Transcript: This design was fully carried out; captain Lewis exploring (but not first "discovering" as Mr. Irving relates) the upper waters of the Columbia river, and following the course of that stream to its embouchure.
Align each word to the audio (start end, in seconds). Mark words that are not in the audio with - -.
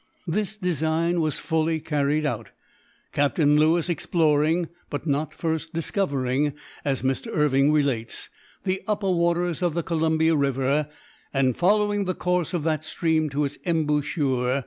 This 0.25 0.55
design 0.55 1.21
was 1.21 1.37
fully 1.37 1.79
carried 1.79 2.25
out; 2.25 2.49
captain 3.13 3.55
Lewis 3.57 3.87
exploring 3.87 4.67
(but 4.89 5.05
not 5.05 5.31
first 5.31 5.75
"discovering" 5.75 6.53
as 6.83 7.03
Mr. 7.03 7.31
Irving 7.31 7.71
relates) 7.71 8.29
the 8.63 8.81
upper 8.87 9.11
waters 9.11 9.61
of 9.61 9.75
the 9.75 9.83
Columbia 9.83 10.35
river, 10.35 10.89
and 11.31 11.55
following 11.55 12.05
the 12.05 12.15
course 12.15 12.51
of 12.55 12.63
that 12.63 12.83
stream 12.83 13.29
to 13.29 13.45
its 13.45 13.59
embouchure. 13.63 14.59